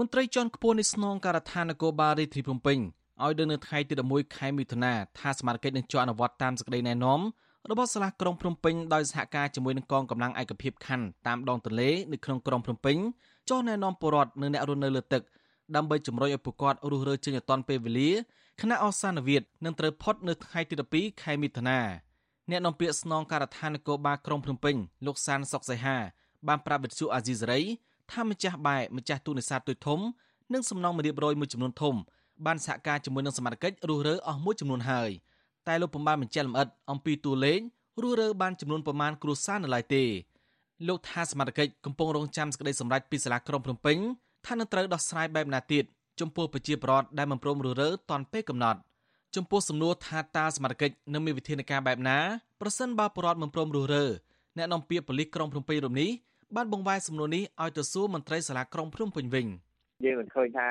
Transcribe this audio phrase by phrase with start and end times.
[0.00, 2.78] មន្ត្រីជាន់ខ្ពស់នៃស្នងការដ្ឋាននគរបាលរាជធានីភ្នំពេញ
[3.24, 7.20] ឲ្យដឹងនៅថ្ងៃទី11ខែមិថុនាថាសមាជិកនឹងជាប់អនុវត្តតាមសេចក្តីណែនាំ
[7.70, 12.96] របស់សាលាក្រុងភ្នំពេញដោយសហការជាមួយនឹងកងកម្លាំងឯកភាពខណ្ឌតាមដងទន្លេនៅក្នុងក្រុងភ្នំពេញ
[13.48, 15.22] ចុះណែនាំពលរដ្ឋនិងអ្នករស់នៅលើទឹក
[15.76, 18.10] ដើម្បីជំរុញឲ្យពួកគាត់រស់រើចេញឲ្យទាន់ពេលវេលា
[18.60, 21.80] គណៈអសានវិទ្យនឹងត្រូវផុតនៅថ្ងៃទី12ខែមិថុនា
[22.50, 24.76] អ្នកនាំពាក្យស្នងការដ្ឋាននគរបាលក្រុងភ្នំពេញ
[25.06, 25.96] លោកសានសុកសៃហា
[26.48, 27.60] បានប្រាប់វិទ្យុអាស៊ីសេរី
[28.12, 30.00] ថាម្ចាស់បែម្ចាស់ទូនេសាទទូចធំ
[30.52, 31.94] និងសំណង់មរៀបរយមួយចំនួនធំ
[32.46, 35.10] បានសហការជាមួយនឹងសមាជិករស់រើអស់មួយចំនួនហើយ
[35.66, 37.60] តែលោកពុំបានបញ្ជាក់លម្អិតអំពីតួលេខ
[38.02, 40.04] រស់រើបានចំនួនប្រមាណគ្រួសារនៅឡើយទេ
[40.88, 43.96] លោកថាសមាជិកកំពុងរងចាំសេចក្តីសម្រេចពីសាលាក្រុងភ្នំពេញ
[44.46, 45.84] ថានឹងត្រូវដោះស្រាយបែបណាទៀត
[46.20, 48.80] ចំពោះប្រជាពលរដ្ឋដែលមិនព្រមរស់រើតាន់ពេលកំណត់
[49.36, 52.18] ចំពោះសំណួរថាតើសមាជិកនឹងមានវិធានការបែបណា
[52.60, 54.04] ប្រសិនបើពលរដ្ឋមិនព្រមរស់រើ
[54.56, 56.10] អ្នកនាំពាក្យប៉ូលីសក្រុងភ្នំពេញរំនេះ
[56.54, 59.46] បានបង្វែរសំណួរនេះឲ្យទៅសួរមន្ត្រីសាលាក្រុងភ្នំពេញវិញ។
[60.04, 60.66] យើងមិនឃើញថា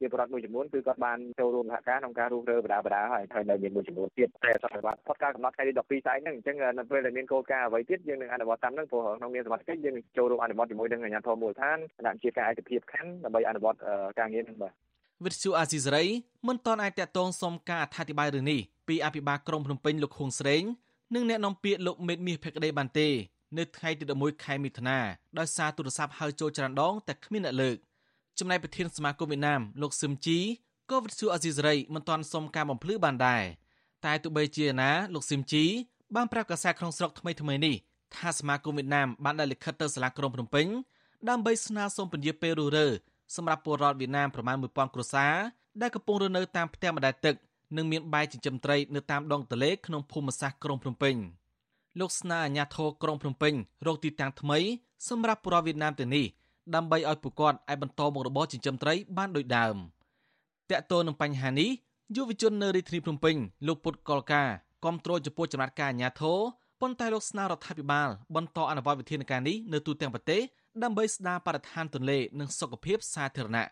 [0.00, 13.78] ជាប្រដ្ឋមួយចំនួនគឺគាត់បានចូលរួមសហការក្នុងការរុះរើបដាបដាហើយហើយនៅមានមួយចំនួនទៀតតែសន្និបាតផុតការកំណត់ថ្ងៃទី12ស្អែកហ្នឹងអញ្ចឹងនៅពេលដែលមានគោលការណ៍អ្វីទៀតយើងនឹងអនុវត្តតាមហ្នឹងព្រោះក្នុងនាមសមាជិកយើងនឹងចូលរួមអនុវត្តជាមួយនឹងអាជ្ញាធរមូលដ្ឋានគណៈជាការឯកភាពខណ្ឌដើម្បីអនុវត្ត
[14.18, 14.72] ការងារហ្នឹងបាទ
[15.24, 16.04] វិទ្យុអាស៊ីសេរី
[16.48, 20.62] មិនតន់អាចតតងសុំការអធិប្បាយរឿងនេះពីអភិបាលក្រុងភ្នំពេញលោកខួងស្រេង
[21.14, 23.08] និងអ្នកនាំពាក្យលោកមេតមាសភក្តីបានទេ
[23.56, 24.98] នៅថ្ងៃទី11ខែមិថុនា
[25.38, 27.76] ដោយសារទូរស័ព្ទហៅចូលច្រើនដងតែគ្មានអ្នកលើក
[28.38, 30.38] ចំណែកប្រធានសមាគមវៀតណាមលោកសឹមជី
[30.90, 33.42] ក៏វិទ្យុអេស៊ីសរ៉ៃមិនទាន់សុំការបំភ្លឺបានដែរ
[34.04, 35.64] តែទោះបីជាណាលោកសឹមជី
[36.14, 37.74] បានប្រាប់កាសែតក្នុងស្រុកថ្មីថ្មីនេះ
[38.16, 40.66] ថាសមាគមវៀតណាមបានដាក់លិខិតទៅសាលាក្រុងភ្នំពេញ
[41.28, 42.86] ដើម្បីស្នើសុំពន្យាពេលរស់រើ
[43.36, 45.34] សម្រាប់ពលរដ្ឋវៀតណាមប្រមាណ1000គ្រួសារ
[45.80, 47.34] ដែលកំពុងរស់នៅតាមផ្ទះបណ្ដែតទឹក
[47.76, 51.14] និងមានបែចិញ្ចឹមត្រីនៅតាមដងទន្លេក្នុងភូមិសាស្ត្រក្រុងភ្នំពេញ
[52.00, 53.54] លោកស្នើអាជ្ញាធរក្រុងភ្នំពេញ
[53.86, 54.58] រកទីតាំងថ្មី
[55.08, 56.26] សម្រាប់ពលរដ្ឋវៀតណាមទាំងនេះ
[56.74, 59.76] ដើម្បីឲ្យពួកគាត់អាចបន្តមុខរបរចិញ្ចឹមត្រីបានដូចដើម
[60.70, 61.70] តកតទៅនឹងបញ្ហានេះ
[62.16, 64.42] យុវជននៅរាជធានីភ្នំពេញលោកពុតកលកា
[64.84, 66.38] គាំទ្រចំពោះចំណាត់ការអាជ្ញាធរ
[66.80, 70.40] ប៉ុន្តែលោកស្នើរដ្ឋាភិបាលបន្តអនុវត្តវិធានការនេះនៅទូទាំងប្រទេស
[70.82, 73.68] ដើម្បីស្ដារបរិស្ថានទន្លេនិងសុខភាពសាធារណៈ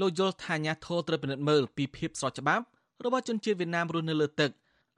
[0.00, 2.64] លោកយល់ថាអាជ្ញាធរត្រូវពិនិត្យមើលពីភាពស្របច្បាប់
[3.04, 4.50] របស់ជនជាតិវៀតណាមរស់នៅលើទឹក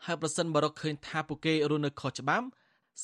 [0.06, 2.46] ហើយប្រសិនបើរកឃើញថាពួកគេរស់នៅខុសច្បាប់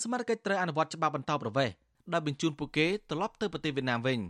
[0.01, 1.75] សមាជិកត្រូវអនុវត្តច្បាប់បន្តប្រវេសន៍
[2.13, 4.21] ដោយបញ្ជូនពួកគេត្រឡប់ទៅប្រទេសវៀតណាមវិញ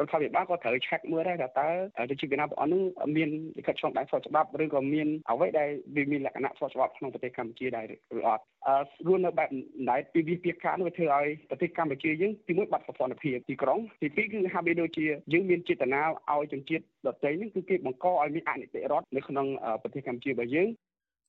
[0.00, 2.82] រដ្ឋាភិបាលក៏ត្រូវឆែកមើលដែរថាតើប្រជាជនវៀតណាមទាំងអស់នោះ
[3.16, 7.84] មានលិខិតឆ្លងដែនស្របច្បាប់ឬក៏មានអ្វីដែលវាមានលក្ខណៈស្របច្បាប់ក្នុងប្រទេសកម្ពុជាដែរ
[8.18, 9.48] ឬអត់អឺរស់នៅបែប
[9.90, 16.02] ដែរពីវិភាគការនោះវាធ្វើឲ្យប្រទេសកម្ពុជាយើងទីមួយបាត់សោភ័ណភាពទីក្រុងទីពីរគឺហាក់បីដូចជាយើងមានចេតនា
[16.32, 19.46] ឲ្យជនជាតិដទៃនេះគឺគេបង្កឲ្យមានអនិច្ចរដ្ឋនៅក្នុង
[19.82, 20.68] ប្រទេសកម្ពុជារបស់យើង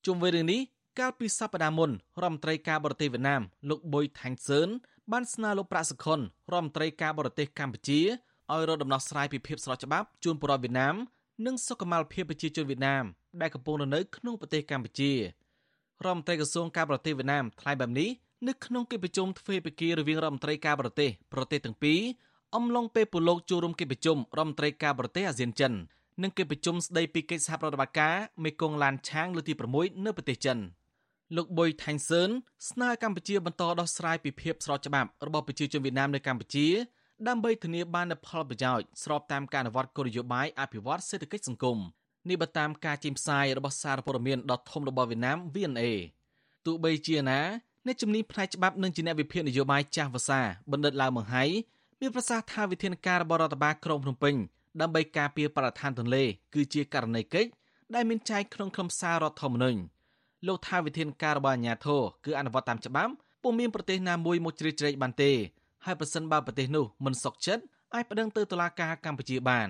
[0.06, 0.62] ជុំវិញរឿងនេះ
[1.00, 1.92] កាលពីសប្តាហ៍មុន
[2.22, 4.70] រដ្ឋមន្ត្រីការបរទេសវៀតណាមលោកបុយថាញ់សឿន
[5.12, 6.20] បានស្នើលោកប្រាក់សុខុន
[6.52, 8.00] រដ្ឋមន្ត្រីការបរទេសកម្ពុជា
[8.54, 10.96] ឲ្យរកដំណោះស្រាយពីភាពស្របច្បាប់ជូនប្រជាវៀតណាម
[11.46, 13.04] និងសុខុមាលភាពប្រជាជនវៀតណាម
[13.42, 15.18] ដែលកំពុងនៅក្នុងប្រទេសកម្ពុជារ
[16.04, 18.10] ដ្ឋមន្ត្រីក្រសួងការបរទេសវៀតណាមថ្លែងបែបនេះ
[18.48, 22.00] នៅក្នុងកិច្ចប្រជុំទ្វេភាគីរវាងរដ្ឋមន្ត្រីការបរទេសប្រទេសទាំងពីរ
[22.56, 25.74] អំឡុងពេលពលលោកចូលរួមកិច្ចប្រជុំរដ្ឋមន្ត្រីការបរទេសអាស៊ានចិន
[26.24, 30.58] និងកិច្ចប្រជុំស្ដីពីកិច្ចសហប្រតិបត្តិការមេគង្គឡានឆាងលើកទី6នៅប្រទេសចិន។
[31.36, 32.30] លោកបុយថាញ់សឿន
[32.70, 36.68] ស្នើកម្ពុជាបន្តដោះស្រាយពីភាពស្របច្បាប់របស់ប្រជាជនវៀតណាមនៅកម្ពុជា
[37.28, 41.78] ដើម្បីធានាបាននូវផលប្រយោជន៍ស្របតាមការអនុវត្តគោលនយោបាយអភិវឌ្ឍសេដ្ឋកិច្ចសង្គម
[42.30, 45.84] នេះបើតាមការចេញផ្សាយរបស់សារព័ត៌មានដ៏ធំរបស់វៀតណាម VNA
[46.66, 47.40] ទោះបីជាណា
[47.86, 51.44] អ្នកជំនាញផ្នែកច្បាប់និងជាអ្នកវិភាគនយោបាយចាស់ភាសាបណ្ឌិតឡាវមង្ហៃ
[52.02, 54.36] មានប្រសាសន៍ថាវិធានការរបស់រដ្ឋបាលក្រុងភ្នំពេញ
[54.82, 56.24] ដើម្បីការពារបរិស្ថានទន្លេ
[56.54, 57.50] គឺជាករណីកិច្ច
[57.96, 59.80] ដែលមានចែងក្នុងខ្លឹមសាររដ្ឋធម្មនុញ្ញ
[60.48, 63.12] លោកថាវិធានការរបស់អាជ្ញាធរគឺអនុវត្តតាមច្បាប់
[63.44, 65.32] ពុំមានប្រទេសណាមួយមកជ្រៀតជ្រែកបានទេ
[65.86, 67.64] ហើយប្រសិនបើប្រទេសនោះមិនសុខចិត្ត
[67.94, 69.70] អាចប្តឹងទៅតុលាការកម្ពុជាបាន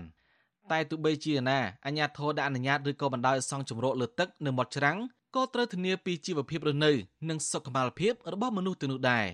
[0.71, 4.97] តែទោះបីជាណាអាជ្ញាធរដែលអនុញ្ញាតឬក៏បណ្ដោយឲ្យសង់ជំរកលើទឹកនៅមាត់ច្រាំង
[5.35, 6.91] ក៏ត្រូវធានាពីជីវភាពរស់នៅ
[7.29, 9.25] និងសុខុមាលភាពរបស់មនុស្សទៅនោះដែរ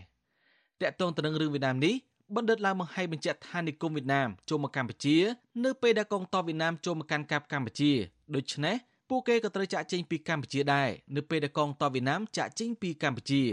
[0.81, 1.95] តកតងទៅនឹងរឿងវៀតណាមនេះ
[2.35, 5.17] បណ្ឌិតឡាវបង្ហាញបញ្ជាក់ថានិគមវៀតណាមចូលមកកម្ពុជា
[5.63, 7.91] នៅពេលដែលកងទ័ពវៀតណាមចូលមកកាន់កាប់កម្ពុជា
[8.35, 8.75] ដូច្នេះ
[9.15, 13.43] ពួកគេក៏ត្រូវចាក់ចេញពីកម្ពុជាដែរនៅពេលដែលកងទ័ពវៀតណាមចាក់ចេញពីកម្ពុជា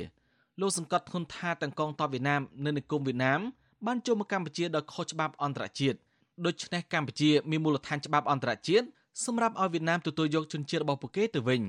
[0.60, 3.40] លោកសង្កត់ធ្ងន់ថាទាំងកងទ័ពវៀតណាមនិងនិគមវៀតណាម
[3.86, 5.98] បានចូលមកកម្ពុជាដោយខុសច្បាប់អន្តរជាតិ
[6.46, 8.86] ដូច្នេះកម្ពុជាមានមូលដ្ឋានច្បាប់អន្តរជាតិ
[9.24, 11.62] សម្រាប់ឲ្យវៀតណាមទទួលយកជនជាតិរបស់ពួកគេទៅវិញ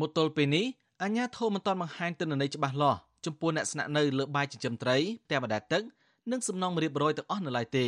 [0.00, 0.66] មកទល់ពេលនេះ
[1.02, 4.96] អាញាធមមិនទាន់បង្ហាញទិន្នន័យច្បាស់លាស់ចំពោះអ្នកស្នាក់នៅលើបាយចិញ្ចឹមត្រី
[5.26, 5.82] ផ្ទះបណ្ដែតទឹក
[6.30, 7.86] និងសំណង់រៀបរយទាំងអស់នៅឡើយទេ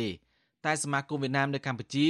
[0.65, 2.07] តែសមាគមវៀតណាមនៅកម្ពុជា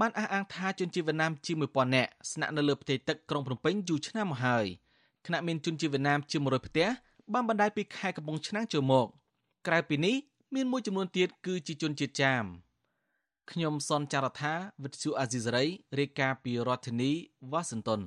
[0.00, 4.66] បានអះអាងថាជនជាតិវៀតណាមជាង1000នាក់ស្នាក់នៅលើផ្ទៃទឹកក្រុងភ្នំពេញយូរឆ្នាំមកហើយ
[5.26, 6.88] ខណៈមានជនជាតិវៀតណាមជាង100ផ្ទះ
[7.32, 9.06] បានបណ្ដាលពីខេត្តកំពង់ឆ្នាំងចូលមក
[9.66, 10.16] ក្រៅពីនេះ
[10.54, 12.44] មានមួយចំនួនទៀតគឺជាជនជាតិចាម
[13.50, 15.64] ខ្ញុំសនចាររថាវិទ្យុអាស៊ីសេរី
[15.98, 17.12] រាយការណ៍ពីរដ្ឋធានី
[17.52, 18.00] វ៉ាស៊ីនតោន